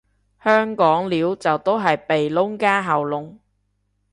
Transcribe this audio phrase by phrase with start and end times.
[0.43, 3.37] 香港撩就都係鼻窿加喉嚨